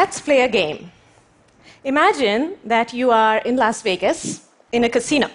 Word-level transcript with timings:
let's 0.00 0.18
play 0.18 0.40
a 0.40 0.48
game. 0.48 0.90
Imagine 1.84 2.56
that 2.64 2.94
you 2.94 3.10
are 3.10 3.38
in 3.48 3.56
Las 3.56 3.82
Vegas 3.82 4.48
in 4.72 4.84
a 4.84 4.88
casino, 4.88 5.28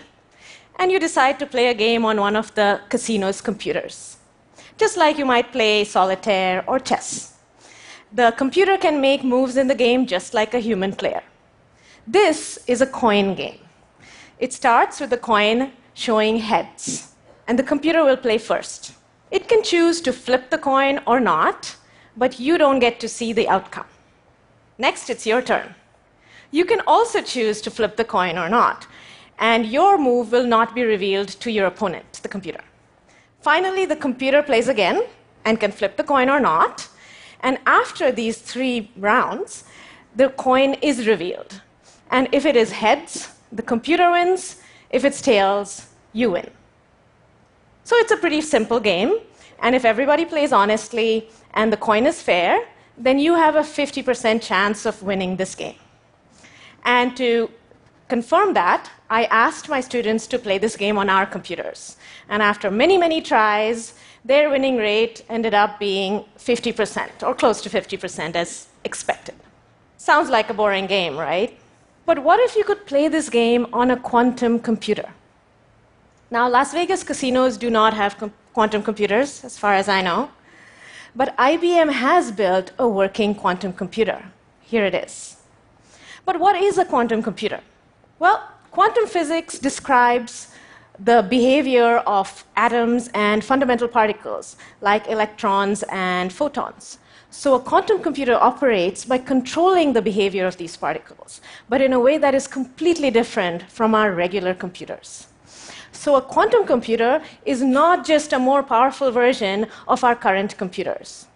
and 0.79 0.91
you 0.91 0.99
decide 0.99 1.37
to 1.37 1.45
play 1.45 1.67
a 1.67 1.79
game 1.85 2.03
on 2.03 2.17
one 2.19 2.35
of 2.35 2.47
the 2.55 2.81
casino's 2.89 3.41
computers, 3.41 4.17
just 4.81 4.97
like 4.97 5.19
you 5.19 5.25
might 5.33 5.51
play 5.51 5.83
solitaire 5.83 6.63
or 6.67 6.79
chess. 6.79 7.37
The 8.11 8.33
computer 8.41 8.75
can 8.75 8.99
make 8.99 9.23
moves 9.23 9.55
in 9.55 9.67
the 9.67 9.81
game 9.85 10.07
just 10.07 10.33
like 10.33 10.55
a 10.55 10.65
human 10.67 10.93
player. 10.93 11.23
This 12.07 12.57
is 12.65 12.81
a 12.81 12.91
coin 13.03 13.35
game. 13.35 13.59
It 14.39 14.51
starts 14.51 14.99
with 14.99 15.11
the 15.11 15.23
coin 15.31 15.73
showing 15.93 16.37
heads, 16.37 17.13
and 17.47 17.59
the 17.59 17.69
computer 17.71 18.03
will 18.03 18.21
play 18.25 18.39
first. 18.39 18.93
It 19.29 19.47
can 19.47 19.61
choose 19.61 20.01
to 20.01 20.11
flip 20.11 20.49
the 20.49 20.63
coin 20.71 21.01
or 21.05 21.19
not, 21.19 21.75
but 22.17 22.39
you 22.39 22.57
don't 22.57 22.79
get 22.79 22.99
to 23.01 23.07
see 23.07 23.31
the 23.31 23.47
outcome. 23.47 23.89
Next, 24.77 25.09
it's 25.09 25.25
your 25.25 25.41
turn. 25.41 25.73
You 26.51 26.65
can 26.65 26.81
also 26.85 27.21
choose 27.21 27.61
to 27.61 27.71
flip 27.71 27.95
the 27.95 28.03
coin 28.03 28.37
or 28.37 28.49
not, 28.49 28.87
and 29.39 29.65
your 29.65 29.97
move 29.97 30.31
will 30.31 30.45
not 30.45 30.75
be 30.75 30.83
revealed 30.83 31.29
to 31.29 31.51
your 31.51 31.65
opponent, 31.65 32.19
the 32.21 32.29
computer. 32.29 32.61
Finally, 33.41 33.85
the 33.85 33.95
computer 33.95 34.41
plays 34.41 34.67
again 34.67 35.03
and 35.45 35.59
can 35.59 35.71
flip 35.71 35.97
the 35.97 36.03
coin 36.03 36.29
or 36.29 36.39
not, 36.39 36.87
and 37.41 37.57
after 37.65 38.11
these 38.11 38.37
three 38.37 38.91
rounds, 38.97 39.63
the 40.15 40.29
coin 40.29 40.73
is 40.81 41.07
revealed. 41.07 41.61
And 42.11 42.27
if 42.31 42.45
it 42.45 42.55
is 42.55 42.71
heads, 42.71 43.29
the 43.51 43.61
computer 43.61 44.11
wins. 44.11 44.61
If 44.89 45.05
it's 45.05 45.21
tails, 45.21 45.87
you 46.13 46.31
win. 46.31 46.49
So 47.83 47.95
it's 47.97 48.11
a 48.11 48.17
pretty 48.17 48.41
simple 48.41 48.79
game, 48.79 49.19
and 49.61 49.75
if 49.75 49.85
everybody 49.85 50.25
plays 50.25 50.51
honestly 50.51 51.29
and 51.53 51.71
the 51.71 51.77
coin 51.77 52.05
is 52.05 52.21
fair, 52.21 52.65
then 52.97 53.19
you 53.19 53.35
have 53.35 53.55
a 53.55 53.61
50% 53.61 54.41
chance 54.41 54.85
of 54.85 55.01
winning 55.03 55.35
this 55.35 55.55
game. 55.55 55.75
And 56.83 57.15
to 57.17 57.49
confirm 58.07 58.53
that, 58.53 58.89
I 59.09 59.25
asked 59.25 59.69
my 59.69 59.81
students 59.81 60.27
to 60.27 60.39
play 60.39 60.57
this 60.57 60.75
game 60.75 60.97
on 60.97 61.09
our 61.09 61.25
computers. 61.25 61.97
And 62.29 62.41
after 62.41 62.71
many, 62.71 62.97
many 62.97 63.21
tries, 63.21 63.93
their 64.23 64.49
winning 64.49 64.77
rate 64.77 65.23
ended 65.29 65.53
up 65.53 65.79
being 65.79 66.25
50%, 66.37 67.23
or 67.23 67.35
close 67.35 67.61
to 67.61 67.69
50%, 67.69 68.35
as 68.35 68.67
expected. 68.83 69.35
Sounds 69.97 70.29
like 70.29 70.49
a 70.49 70.53
boring 70.53 70.87
game, 70.87 71.17
right? 71.17 71.57
But 72.05 72.19
what 72.19 72.39
if 72.39 72.55
you 72.55 72.63
could 72.63 72.85
play 72.85 73.07
this 73.07 73.29
game 73.29 73.67
on 73.73 73.91
a 73.91 73.97
quantum 73.97 74.59
computer? 74.59 75.09
Now, 76.31 76.49
Las 76.49 76.73
Vegas 76.73 77.03
casinos 77.03 77.57
do 77.57 77.69
not 77.69 77.93
have 77.93 78.17
com- 78.17 78.33
quantum 78.53 78.81
computers, 78.81 79.43
as 79.43 79.57
far 79.57 79.73
as 79.73 79.87
I 79.87 80.01
know. 80.01 80.29
But 81.15 81.35
IBM 81.37 81.93
has 81.93 82.31
built 82.31 82.71
a 82.77 82.87
working 82.87 83.35
quantum 83.35 83.71
computer. 83.71 84.21
Here 84.61 84.83
it 84.83 84.93
is. 84.93 85.37
But 86.25 86.39
what 86.39 86.57
is 86.57 86.77
a 86.77 86.83
quantum 86.83 87.23
computer? 87.23 87.61
Well, 88.19 88.43
quantum 88.71 89.07
physics 89.07 89.57
describes 89.57 90.51
the 90.99 91.25
behavior 91.29 91.97
of 91.99 92.43
atoms 92.57 93.09
and 93.13 93.43
fundamental 93.43 93.87
particles, 93.87 94.57
like 94.81 95.07
electrons 95.07 95.83
and 95.89 96.33
photons. 96.33 96.99
So, 97.29 97.53
a 97.55 97.59
quantum 97.59 98.01
computer 98.01 98.35
operates 98.35 99.05
by 99.05 99.17
controlling 99.17 99.93
the 99.93 100.01
behavior 100.01 100.45
of 100.45 100.57
these 100.57 100.77
particles, 100.77 101.41
but 101.67 101.81
in 101.81 101.93
a 101.93 101.99
way 101.99 102.17
that 102.17 102.33
is 102.33 102.47
completely 102.47 103.11
different 103.11 103.63
from 103.69 103.93
our 103.93 104.11
regular 104.11 104.53
computers. 104.53 105.27
So, 105.95 106.17
a 106.17 106.21
quantum 106.21 106.65
computer 106.67 107.23
is 107.45 107.61
not 107.63 108.05
just 108.05 108.33
a 108.33 108.37
more 108.37 108.61
powerful 108.61 109.11
version 109.11 109.67
of 109.87 110.03
our 110.03 110.15
current 110.15 110.57
computers. 110.57 111.27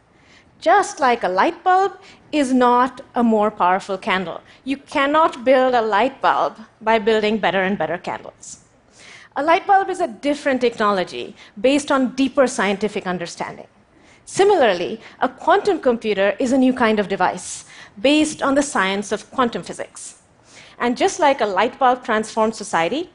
Just 0.59 1.00
like 1.00 1.23
a 1.23 1.29
light 1.29 1.63
bulb 1.63 1.94
is 2.34 2.51
not 2.53 3.01
a 3.16 3.23
more 3.23 3.50
powerful 3.50 3.97
candle. 3.97 4.41
You 4.66 4.75
cannot 4.75 5.45
build 5.45 5.73
a 5.73 5.81
light 5.81 6.22
bulb 6.22 6.57
by 6.81 7.00
building 7.00 7.38
better 7.38 7.63
and 7.63 7.78
better 7.78 7.97
candles. 7.97 8.59
A 9.38 9.41
light 9.41 9.66
bulb 9.66 9.89
is 9.89 10.01
a 10.01 10.07
different 10.07 10.59
technology 10.59 11.35
based 11.59 11.89
on 11.89 12.13
deeper 12.16 12.45
scientific 12.45 13.07
understanding. 13.07 13.67
Similarly, 14.25 15.00
a 15.22 15.29
quantum 15.29 15.79
computer 15.79 16.35
is 16.38 16.51
a 16.51 16.57
new 16.57 16.73
kind 16.73 17.00
of 17.00 17.07
device 17.07 17.63
based 18.00 18.44
on 18.44 18.55
the 18.55 18.61
science 18.61 19.13
of 19.13 19.31
quantum 19.31 19.63
physics. 19.63 20.22
And 20.78 20.97
just 20.97 21.19
like 21.19 21.39
a 21.39 21.45
light 21.45 21.79
bulb 21.79 22.03
transforms 22.03 22.57
society, 22.57 23.09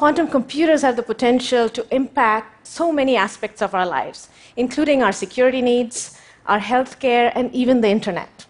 quantum 0.00 0.26
computers 0.26 0.80
have 0.80 0.96
the 0.96 1.02
potential 1.02 1.68
to 1.68 1.86
impact 1.94 2.66
so 2.66 2.90
many 2.90 3.16
aspects 3.16 3.60
of 3.60 3.74
our 3.74 3.84
lives, 3.84 4.30
including 4.56 5.02
our 5.02 5.12
security 5.12 5.60
needs, 5.60 6.18
our 6.46 6.58
healthcare, 6.58 7.30
and 7.34 7.54
even 7.54 7.82
the 7.82 7.88
internet. 7.88 8.46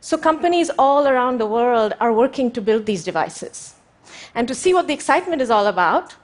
So, 0.00 0.16
companies 0.16 0.70
all 0.78 1.08
around 1.08 1.38
the 1.38 1.52
world 1.58 1.94
are 1.98 2.12
working 2.12 2.52
to 2.52 2.60
build 2.60 2.86
these 2.86 3.02
devices. 3.02 3.74
And 4.36 4.46
to 4.46 4.54
see 4.54 4.72
what 4.74 4.86
the 4.86 4.94
excitement 4.94 5.42
is 5.42 5.50
all 5.50 5.66
about, 5.66 6.14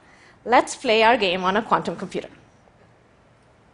let's 0.45 0.77
play 0.77 1.03
our 1.03 1.17
game 1.17 1.43
on 1.43 1.57
a 1.57 1.61
quantum 1.61 1.97
computer. 1.97 2.29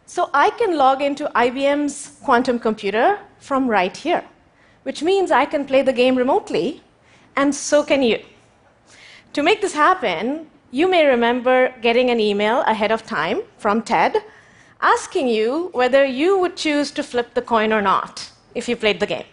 So, 0.06 0.28
I 0.34 0.50
can 0.50 0.76
log 0.76 1.02
into 1.02 1.30
IBM's 1.36 2.18
quantum 2.24 2.58
computer 2.58 3.20
from 3.38 3.68
right 3.68 3.96
here, 3.96 4.24
which 4.82 5.04
means 5.04 5.30
I 5.30 5.44
can 5.44 5.66
play 5.66 5.82
the 5.82 5.98
game 6.02 6.16
remotely, 6.16 6.82
and 7.36 7.54
so 7.54 7.84
can 7.84 8.02
you. 8.02 8.18
To 9.34 9.44
make 9.44 9.60
this 9.60 9.74
happen, 9.74 10.50
you 10.70 10.88
may 10.88 11.04
remember 11.04 11.74
getting 11.80 12.10
an 12.10 12.20
email 12.20 12.60
ahead 12.62 12.92
of 12.92 13.04
time 13.04 13.42
from 13.58 13.82
TED 13.82 14.16
asking 14.80 15.28
you 15.28 15.68
whether 15.72 16.04
you 16.04 16.38
would 16.38 16.56
choose 16.56 16.90
to 16.92 17.02
flip 17.02 17.34
the 17.34 17.42
coin 17.42 17.72
or 17.72 17.82
not 17.82 18.30
if 18.54 18.68
you 18.68 18.76
played 18.76 19.00
the 19.00 19.06
game. 19.06 19.24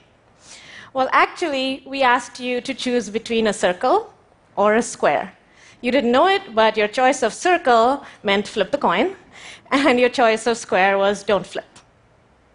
Well, 0.93 1.09
actually, 1.11 1.83
we 1.85 2.01
asked 2.01 2.39
you 2.39 2.59
to 2.61 2.73
choose 2.73 3.09
between 3.09 3.47
a 3.47 3.53
circle 3.53 4.13
or 4.55 4.75
a 4.75 4.81
square. 4.81 5.33
You 5.81 5.91
didn't 5.91 6.11
know 6.11 6.27
it, 6.27 6.55
but 6.55 6.75
your 6.75 6.87
choice 6.87 7.21
of 7.21 7.33
circle 7.33 8.03
meant 8.23 8.47
flip 8.47 8.71
the 8.71 8.79
coin, 8.79 9.15
and 9.71 9.99
your 9.99 10.09
choice 10.09 10.47
of 10.47 10.57
square 10.57 10.97
was 10.97 11.23
don't 11.23 11.45
flip. 11.45 11.65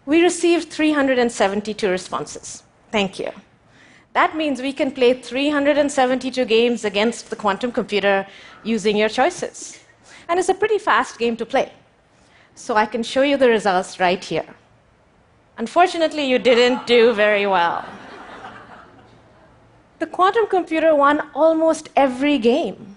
We 0.05 0.21
received 0.21 0.69
372 0.71 1.87
responses. 1.89 2.63
Thank 2.91 3.17
you. 3.17 3.31
That 4.13 4.37
means 4.37 4.61
we 4.61 4.73
can 4.73 4.91
play 4.91 5.13
372 5.13 6.45
games 6.45 6.85
against 6.85 7.31
the 7.31 7.35
quantum 7.35 7.71
computer 7.71 8.27
using 8.63 8.95
your 8.95 9.09
choices. 9.09 9.79
And 10.29 10.39
it's 10.39 10.49
a 10.49 10.53
pretty 10.53 10.77
fast 10.77 11.17
game 11.17 11.35
to 11.37 11.45
play. 11.45 11.71
So 12.55 12.75
I 12.75 12.85
can 12.85 13.01
show 13.01 13.23
you 13.23 13.37
the 13.37 13.49
results 13.49 13.99
right 13.99 14.23
here. 14.23 14.45
Unfortunately, 15.57 16.25
you 16.25 16.37
didn't 16.37 16.85
do 16.85 17.13
very 17.13 17.47
well. 17.47 17.85
The 19.97 20.05
quantum 20.05 20.47
computer 20.47 20.95
won 20.95 21.29
almost 21.33 21.89
every 21.95 22.37
game. 22.37 22.95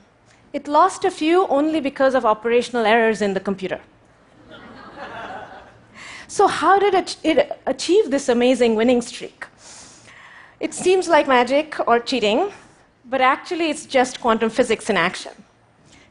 It 0.52 0.68
lost 0.68 1.04
a 1.04 1.10
few 1.10 1.46
only 1.48 1.80
because 1.80 2.14
of 2.14 2.26
operational 2.26 2.84
errors 2.84 3.22
in 3.22 3.32
the 3.32 3.40
computer. 3.40 3.80
so, 6.28 6.46
how 6.46 6.78
did 6.78 6.94
it 6.94 7.58
achieve 7.66 8.10
this 8.10 8.28
amazing 8.28 8.74
winning 8.74 9.00
streak? 9.00 9.46
It 10.58 10.72
seems 10.72 11.06
like 11.06 11.28
magic 11.28 11.76
or 11.86 12.00
cheating, 12.00 12.50
but 13.04 13.20
actually 13.20 13.68
it's 13.68 13.84
just 13.84 14.20
quantum 14.20 14.48
physics 14.48 14.88
in 14.88 14.96
action. 14.96 15.32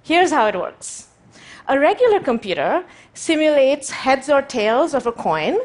Here's 0.04 0.30
how 0.32 0.46
it 0.48 0.56
works 0.56 1.08
a 1.68 1.80
regular 1.80 2.20
computer 2.20 2.86
simulates 3.16 3.90
heads 3.90 4.30
or 4.30 4.44
tails 4.44 4.94
of 4.94 5.08
a 5.08 5.12
coin 5.12 5.58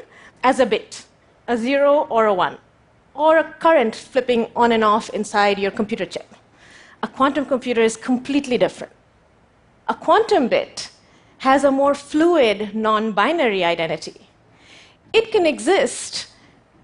as 0.43 0.61
a 0.61 0.65
bit, 0.65 1.05
a 1.47 1.59
zero 1.59 2.07
or 2.09 2.25
a 2.25 2.33
one, 2.33 2.57
or 3.13 3.37
a 3.37 3.45
current 3.45 3.95
flipping 3.95 4.51
on 4.57 4.73
and 4.73 4.83
off 4.83 5.11
inside 5.11 5.59
your 5.59 5.71
computer 5.71 6.07
chip. 6.07 6.35
A 7.03 7.09
quantum 7.09 7.45
computer 7.45 7.83
is 7.83 7.99
completely 7.99 8.57
different. 8.57 8.95
A 9.89 9.95
quantum 9.95 10.49
bit 10.49 10.91
has 11.39 11.65
a 11.65 11.71
more 11.71 11.95
fluid, 11.95 12.75
non 12.75 13.13
binary 13.13 13.63
identity. 13.63 14.27
It 15.13 15.33
can 15.33 15.45
exist 15.45 16.30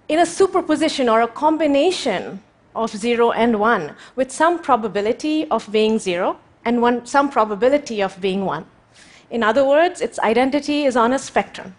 in 0.08 0.18
a 0.18 0.26
superposition 0.26 1.08
or 1.08 1.22
a 1.22 1.28
combination 1.28 2.42
of 2.74 2.90
0 2.90 3.32
and 3.32 3.58
1 3.58 3.94
with 4.14 4.30
some 4.30 4.58
probability 4.58 5.48
of 5.50 5.70
being 5.72 5.98
0 5.98 6.38
and 6.64 6.82
one, 6.82 7.06
some 7.06 7.30
probability 7.30 8.02
of 8.02 8.20
being 8.20 8.44
1. 8.44 8.64
In 9.30 9.42
other 9.42 9.64
words, 9.64 10.00
its 10.00 10.18
identity 10.20 10.84
is 10.84 10.96
on 10.96 11.12
a 11.12 11.18
spectrum. 11.18 11.74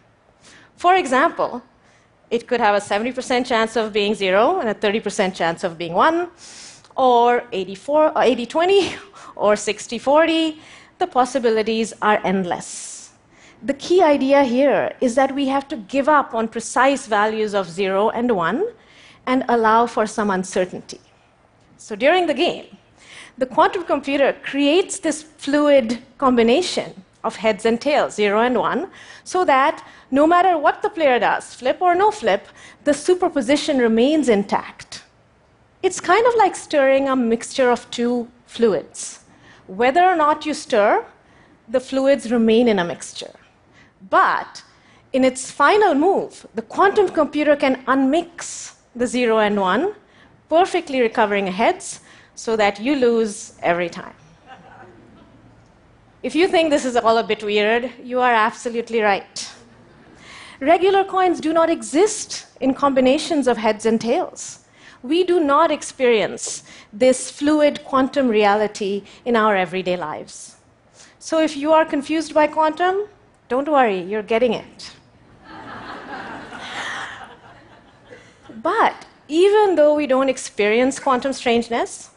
For 0.75 0.95
example, 0.95 1.62
it 2.29 2.47
could 2.47 2.59
have 2.59 2.75
a 2.75 2.79
70% 2.79 3.45
chance 3.45 3.75
of 3.75 3.94
being 3.94 4.13
0 4.13 4.59
and 4.59 4.69
a 4.69 4.73
30% 4.73 5.33
chance 5.33 5.63
of 5.63 5.77
being 5.77 5.94
1, 5.94 6.30
or 6.95 7.44
84, 7.51 8.18
or 8.18 8.21
80 8.21 8.45
20, 8.45 8.95
or 9.35 9.56
60 9.56 10.00
40. 10.00 10.59
The 11.00 11.07
possibilities 11.07 11.94
are 12.01 12.19
endless 12.25 12.96
the 13.63 13.74
key 13.74 14.01
idea 14.01 14.44
here 14.44 14.94
is 15.01 15.15
that 15.15 15.33
we 15.33 15.48
have 15.48 15.68
to 15.69 15.77
give 15.77 16.07
up 16.07 16.33
on 16.33 16.48
precise 16.48 17.07
values 17.07 17.54
of 17.54 17.69
0 17.69 18.09
and 18.09 18.36
1 18.36 18.65
and 19.25 19.44
allow 19.50 19.86
for 19.86 20.06
some 20.06 20.30
uncertainty. 20.30 21.00
So 21.77 21.95
during 21.95 22.27
the 22.27 22.33
game, 22.33 22.77
the 23.38 23.45
quantum 23.45 23.83
computer 23.83 24.36
creates 24.42 25.00
this 25.00 25.21
fluid 25.21 26.00
combination 26.18 27.04
of 27.24 27.36
heads 27.36 27.65
and 27.65 27.80
tails, 27.80 28.15
zero 28.15 28.42
and 28.42 28.57
one, 28.57 28.89
so 29.24 29.45
that 29.45 29.86
no 30.09 30.25
matter 30.25 30.57
what 30.57 30.81
the 30.81 30.89
player 30.89 31.19
does, 31.19 31.54
flip 31.54 31.81
or 31.81 31.94
no 31.94 32.09
flip, 32.09 32.48
the 32.83 32.94
superposition 32.94 33.77
remains 33.77 34.30
intact. 34.30 35.04
It's 35.83 36.00
kind 36.00 36.25
of 36.25 36.33
like 36.36 36.56
stirring 36.56 37.07
a 37.07 37.15
mixture 37.15 37.69
of 37.69 37.89
two 37.92 38.27
fluids. 38.45 39.19
Whether 39.68 40.04
or 40.04 40.15
not 40.15 40.45
you 40.45 40.54
stir, 40.54 41.06
the 41.68 41.80
fluids 41.80 42.31
remain 42.31 42.68
in 42.68 42.80
a 42.80 42.86
mixture. 42.86 43.33
But 44.09 44.63
in 45.13 45.24
its 45.24 45.51
final 45.51 45.95
move, 45.95 46.45
the 46.56 46.62
quantum 46.62 47.09
computer 47.09 47.56
can 47.56 47.83
unmix 47.86 48.75
the 48.95 49.07
zero 49.07 49.39
and 49.39 49.59
one, 49.59 49.94
perfectly 50.50 51.01
recovering 51.01 51.48
heads 51.48 52.01
so 52.36 52.56
that 52.56 52.80
you 52.80 52.95
lose 52.95 53.54
every 53.62 53.89
time. 53.89 54.13
If 56.24 56.36
you 56.36 56.48
think 56.48 56.69
this 56.69 56.86
is 56.86 56.95
all 56.95 57.18
a 57.18 57.24
bit 57.24 57.44
weird, 57.44 57.92
you 58.04 58.19
are 58.19 58.33
absolutely 58.33 59.01
right. 59.01 59.50
Regular 60.59 61.04
coins 61.04 61.39
do 61.39 61.54
not 61.54 61.69
exist 61.69 62.48
in 62.59 62.74
combinations 62.74 63.48
of 63.48 63.57
heads 63.57 63.86
and 63.86 64.01
tails. 64.01 64.65
We 65.04 65.24
do 65.24 65.39
not 65.39 65.71
experience 65.71 66.63
this 66.92 67.30
fluid 67.30 67.83
quantum 67.83 68.30
reality 68.30 69.04
in 69.25 69.36
our 69.36 69.56
everyday 69.56 69.95
lives. 69.95 70.56
So 71.19 71.39
if 71.39 71.56
you 71.56 71.71
are 71.71 71.86
confused 71.86 72.33
by 72.33 72.48
quantum, 72.48 73.07
don't 73.49 73.67
worry, 73.69 74.01
you're 74.01 74.23
getting 74.23 74.53
it. 74.53 74.91
but 78.61 79.05
even 79.27 79.75
though 79.75 79.95
we 79.95 80.07
don't 80.07 80.29
experience 80.29 80.99
quantum 80.99 81.33
strangeness, 81.33 82.09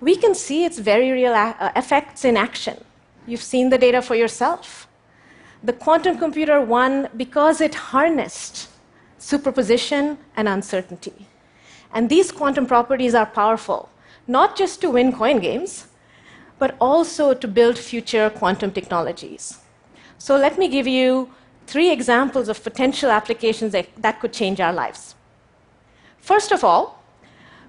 we 0.00 0.16
can 0.16 0.34
see 0.34 0.64
its 0.64 0.78
very 0.78 1.10
real 1.10 1.32
uh, 1.32 1.72
effects 1.76 2.24
in 2.24 2.36
action. 2.36 2.82
You've 3.26 3.42
seen 3.42 3.70
the 3.70 3.78
data 3.78 4.02
for 4.02 4.14
yourself. 4.14 4.86
The 5.62 5.72
quantum 5.72 6.18
computer 6.18 6.60
won 6.60 7.08
because 7.16 7.60
it 7.60 7.74
harnessed 7.74 8.68
superposition 9.18 10.18
and 10.36 10.48
uncertainty. 10.48 11.26
And 11.92 12.08
these 12.08 12.30
quantum 12.30 12.66
properties 12.66 13.14
are 13.14 13.26
powerful, 13.26 13.88
not 14.26 14.56
just 14.56 14.80
to 14.82 14.90
win 14.90 15.12
coin 15.12 15.40
games, 15.40 15.86
but 16.58 16.76
also 16.80 17.34
to 17.34 17.48
build 17.48 17.78
future 17.78 18.30
quantum 18.30 18.70
technologies. 18.70 19.58
So 20.18 20.36
let 20.36 20.58
me 20.58 20.68
give 20.68 20.86
you 20.86 21.30
three 21.66 21.90
examples 21.90 22.48
of 22.48 22.62
potential 22.62 23.10
applications 23.10 23.72
that, 23.72 23.88
that 23.98 24.20
could 24.20 24.32
change 24.32 24.60
our 24.60 24.72
lives. 24.72 25.14
First 26.20 26.52
of 26.52 26.64
all, 26.64 27.02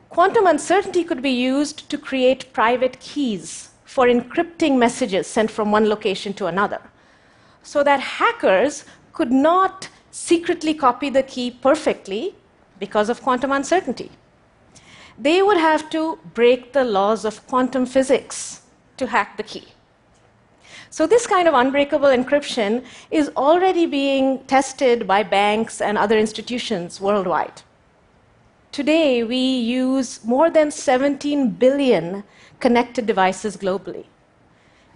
quantum 0.09 0.47
uncertainty 0.47 1.03
could 1.03 1.21
be 1.21 1.31
used 1.31 1.89
to 1.89 1.97
create 1.97 2.53
private 2.53 2.99
keys 2.99 3.71
for 3.85 4.07
encrypting 4.07 4.77
messages 4.77 5.27
sent 5.27 5.49
from 5.49 5.71
one 5.71 5.89
location 5.89 6.33
to 6.33 6.45
another, 6.47 6.81
so 7.63 7.83
that 7.83 7.99
hackers 7.99 8.85
could 9.13 9.31
not 9.31 9.89
secretly 10.11 10.73
copy 10.73 11.09
the 11.09 11.23
key 11.23 11.51
perfectly 11.51 12.35
because 12.79 13.09
of 13.09 13.21
quantum 13.21 13.51
uncertainty. 13.51 14.11
They 15.17 15.41
would 15.41 15.57
have 15.57 15.89
to 15.91 16.19
break 16.33 16.73
the 16.73 16.83
laws 16.83 17.25
of 17.25 17.45
quantum 17.47 17.85
physics 17.85 18.61
to 18.97 19.07
hack 19.07 19.37
the 19.37 19.43
key. 19.43 19.67
So, 20.89 21.05
this 21.05 21.27
kind 21.27 21.47
of 21.47 21.53
unbreakable 21.53 22.07
encryption 22.07 22.83
is 23.11 23.29
already 23.35 23.85
being 23.85 24.39
tested 24.45 25.05
by 25.05 25.23
banks 25.23 25.81
and 25.81 25.97
other 25.97 26.17
institutions 26.17 27.01
worldwide. 27.01 27.61
Today, 28.71 29.23
we 29.23 29.37
use 29.37 30.23
more 30.23 30.49
than 30.49 30.71
17 30.71 31.51
billion 31.51 32.23
connected 32.59 33.05
devices 33.05 33.57
globally. 33.57 34.05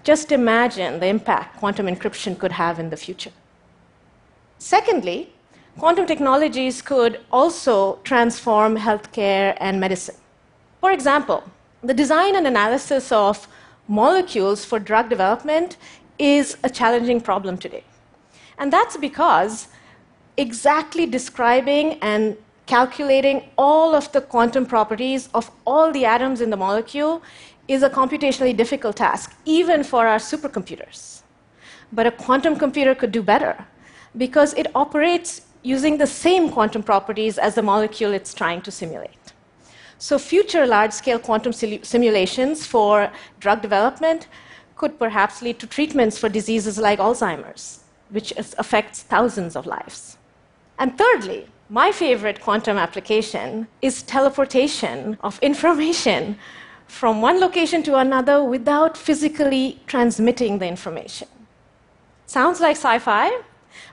Just 0.04 0.32
imagine 0.32 1.00
the 1.00 1.08
impact 1.08 1.58
quantum 1.58 1.88
encryption 1.88 2.38
could 2.38 2.52
have 2.54 2.80
in 2.80 2.90
the 2.90 2.98
future. 2.98 3.32
Secondly, 4.58 5.34
quantum 5.78 6.06
technologies 6.06 6.82
could 6.82 7.20
also 7.32 8.00
transform 8.04 8.78
healthcare 8.78 9.58
and 9.60 9.80
medicine. 9.80 10.16
For 10.80 10.92
example, 10.92 11.44
the 11.84 11.94
design 11.94 12.36
and 12.36 12.48
analysis 12.48 13.12
of 13.12 13.48
molecules 13.88 14.66
for 14.66 14.80
drug 14.80 15.10
development 15.10 15.78
is 16.20 16.58
a 16.64 16.70
challenging 16.70 17.22
problem 17.22 17.58
today. 17.58 17.84
And 18.58 18.72
that's 18.72 18.98
because 18.98 19.68
exactly 20.38 21.06
describing 21.06 21.94
and 22.02 22.38
calculating 22.68 23.50
all 23.58 23.96
of 23.96 24.12
the 24.12 24.22
quantum 24.22 24.66
properties 24.66 25.30
of 25.34 25.52
all 25.66 25.92
the 25.92 26.06
atoms 26.06 26.42
in 26.42 26.50
the 26.50 26.58
molecule 26.58 27.22
is 27.68 27.84
a 27.84 27.90
computationally 27.90 28.56
difficult 28.56 28.96
task, 28.96 29.36
even 29.46 29.84
for 29.84 30.08
our 30.08 30.20
supercomputers. 30.20 31.22
But 31.92 32.08
a 32.08 32.12
quantum 32.12 32.56
computer 32.56 32.96
could 32.96 33.12
do 33.12 33.22
better 33.22 33.66
because 34.18 34.54
it 34.54 34.68
operates 34.76 35.42
using 35.64 35.98
the 35.98 36.08
same 36.08 36.50
quantum 36.50 36.84
properties 36.84 37.38
as 37.38 37.56
the 37.56 37.62
molecule 37.62 38.14
it's 38.14 38.34
trying 38.34 38.62
to 38.62 38.72
simulate. 38.72 39.31
So, 40.02 40.18
future 40.18 40.66
large 40.66 40.94
scale 40.94 41.20
quantum 41.20 41.54
simulations 41.54 42.66
for 42.66 43.12
drug 43.40 43.62
development 43.62 44.28
could 44.76 44.98
perhaps 44.98 45.44
lead 45.44 45.60
to 45.60 45.68
treatments 45.68 46.18
for 46.18 46.28
diseases 46.28 46.80
like 46.80 46.98
Alzheimer's, 46.98 47.84
which 48.10 48.34
affects 48.36 49.04
thousands 49.04 49.56
of 49.56 49.68
lives. 49.68 50.18
And 50.80 50.98
thirdly, 50.98 51.46
my 51.70 51.92
favorite 51.92 52.42
quantum 52.42 52.80
application 52.80 53.68
is 53.84 54.02
teleportation 54.02 55.20
of 55.22 55.38
information 55.44 56.40
from 56.88 57.22
one 57.22 57.40
location 57.40 57.84
to 57.84 57.98
another 57.98 58.44
without 58.44 58.98
physically 58.98 59.80
transmitting 59.86 60.58
the 60.58 60.68
information. 60.68 61.28
Sounds 62.26 62.60
like 62.60 62.76
sci 62.76 62.98
fi, 62.98 63.42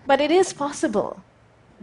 but 0.07 0.23
it 0.23 0.31
is 0.31 0.55
possible 0.55 1.23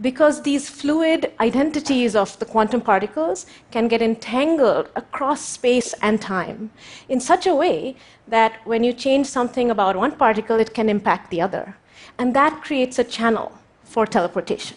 because 0.00 0.42
these 0.42 0.68
fluid 0.68 1.32
identities 1.40 2.14
of 2.14 2.38
the 2.38 2.44
quantum 2.44 2.80
particles 2.80 3.46
can 3.70 3.88
get 3.88 4.02
entangled 4.02 4.90
across 4.94 5.40
space 5.40 5.94
and 6.02 6.20
time 6.20 6.70
in 7.08 7.18
such 7.20 7.46
a 7.46 7.54
way 7.54 7.96
that 8.28 8.60
when 8.64 8.84
you 8.84 8.92
change 8.92 9.26
something 9.26 9.70
about 9.70 9.96
one 9.96 10.12
particle, 10.12 10.60
it 10.60 10.74
can 10.74 10.88
impact 10.88 11.30
the 11.30 11.40
other. 11.40 11.76
And 12.18 12.34
that 12.34 12.62
creates 12.62 12.98
a 12.98 13.04
channel 13.04 13.52
for 13.84 14.06
teleportation. 14.06 14.76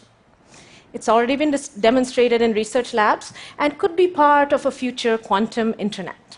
It's 0.94 1.10
already 1.10 1.36
been 1.36 1.56
demonstrated 1.80 2.42
in 2.42 2.54
research 2.54 2.94
labs 2.94 3.33
and 3.57 3.77
could 3.77 3.95
be 3.95 4.07
part 4.07 4.54
of 4.54 4.65
a 4.65 4.72
future 4.72 5.18
quantum 5.18 5.75
internet. 5.77 6.38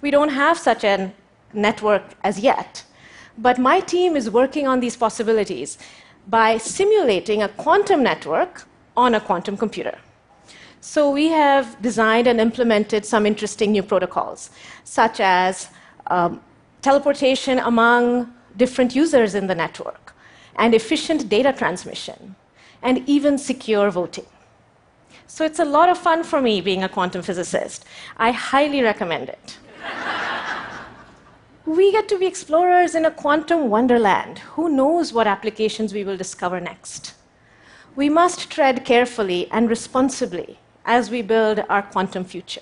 We 0.00 0.10
don't 0.10 0.30
have 0.30 0.58
such 0.58 0.84
a 0.84 1.12
network 1.52 2.02
as 2.22 2.38
yet, 2.38 2.84
but 3.36 3.58
my 3.58 3.80
team 3.80 4.16
is 4.16 4.30
working 4.30 4.66
on 4.66 4.80
these 4.80 4.96
possibilities 4.96 5.76
by 6.26 6.58
simulating 6.58 7.42
a 7.42 7.48
quantum 7.48 8.02
network 8.02 8.64
on 8.96 9.14
a 9.14 9.20
quantum 9.20 9.56
computer. 9.56 9.98
So 10.80 11.10
we 11.10 11.28
have 11.28 11.80
designed 11.82 12.26
and 12.26 12.40
implemented 12.40 13.04
some 13.04 13.26
interesting 13.26 13.72
new 13.72 13.82
protocols, 13.82 14.50
such 14.84 15.20
as 15.20 15.68
um, 16.06 16.40
teleportation 16.82 17.58
among 17.58 18.32
different 18.56 18.94
users 18.94 19.34
in 19.34 19.46
the 19.46 19.54
network, 19.54 20.14
and 20.56 20.74
efficient 20.74 21.28
data 21.28 21.52
transmission, 21.52 22.36
and 22.82 23.06
even 23.08 23.36
secure 23.36 23.90
voting. 23.90 24.26
So 25.26 25.44
it's 25.44 25.58
a 25.58 25.64
lot 25.64 25.88
of 25.88 25.98
fun 25.98 26.22
for 26.22 26.40
me 26.40 26.60
being 26.60 26.84
a 26.84 26.88
quantum 26.88 27.22
physicist. 27.22 27.84
I 28.16 28.30
highly 28.30 28.80
recommend 28.82 29.28
it. 29.28 29.58
We 31.66 31.90
get 31.90 32.08
to 32.08 32.16
be 32.16 32.26
explorers 32.26 32.94
in 32.94 33.04
a 33.04 33.10
quantum 33.10 33.68
wonderland. 33.68 34.38
Who 34.54 34.68
knows 34.68 35.12
what 35.12 35.26
applications 35.26 35.92
we 35.92 36.04
will 36.04 36.16
discover 36.16 36.60
next? 36.60 37.14
We 37.96 38.08
must 38.08 38.50
tread 38.50 38.84
carefully 38.84 39.48
and 39.50 39.68
responsibly 39.68 40.60
as 40.84 41.10
we 41.10 41.22
build 41.22 41.64
our 41.68 41.82
quantum 41.82 42.24
future. 42.24 42.60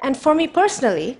And 0.00 0.16
for 0.16 0.36
me 0.36 0.46
personally, 0.46 1.18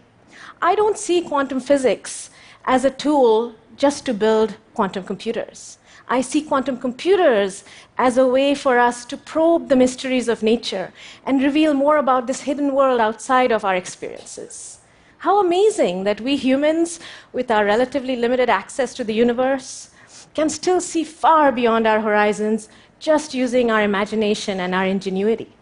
I 0.62 0.76
don't 0.76 0.96
see 0.96 1.22
quantum 1.22 1.58
physics 1.58 2.30
as 2.64 2.84
a 2.84 2.90
tool 2.90 3.56
just 3.76 4.06
to 4.06 4.14
build 4.14 4.54
quantum 4.72 5.02
computers. 5.02 5.78
I 6.06 6.20
see 6.20 6.40
quantum 6.40 6.78
computers 6.78 7.64
as 7.98 8.16
a 8.16 8.28
way 8.28 8.54
for 8.54 8.78
us 8.78 9.04
to 9.06 9.16
probe 9.16 9.68
the 9.68 9.74
mysteries 9.74 10.28
of 10.28 10.44
nature 10.44 10.92
and 11.24 11.42
reveal 11.42 11.74
more 11.74 11.96
about 11.96 12.28
this 12.28 12.42
hidden 12.42 12.74
world 12.74 13.00
outside 13.00 13.50
of 13.50 13.64
our 13.64 13.74
experiences. 13.74 14.75
How 15.18 15.40
amazing 15.40 16.04
that 16.04 16.20
we 16.20 16.36
humans, 16.36 17.00
with 17.32 17.50
our 17.50 17.64
relatively 17.64 18.16
limited 18.16 18.50
access 18.50 18.94
to 18.94 19.04
the 19.04 19.14
universe, 19.14 19.90
can 20.34 20.48
still 20.48 20.80
see 20.80 21.04
far 21.04 21.50
beyond 21.50 21.86
our 21.86 22.00
horizons 22.00 22.68
just 22.98 23.34
using 23.34 23.70
our 23.70 23.82
imagination 23.82 24.60
and 24.60 24.74
our 24.74 24.86
ingenuity. 24.86 25.52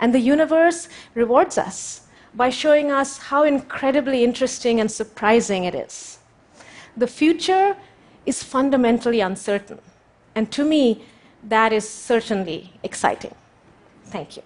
And 0.00 0.14
the 0.14 0.20
universe 0.20 0.88
rewards 1.14 1.58
us 1.58 2.02
by 2.34 2.50
showing 2.50 2.90
us 2.90 3.18
how 3.18 3.44
incredibly 3.44 4.22
interesting 4.24 4.80
and 4.80 4.90
surprising 4.90 5.64
it 5.64 5.74
is. 5.74 6.18
The 6.96 7.06
future 7.06 7.76
is 8.26 8.42
fundamentally 8.42 9.20
uncertain. 9.20 9.80
And 10.34 10.50
to 10.52 10.64
me, 10.64 11.04
that 11.44 11.72
is 11.72 11.88
certainly 11.88 12.72
exciting. 12.82 13.34
Thank 14.04 14.36
you. 14.36 14.42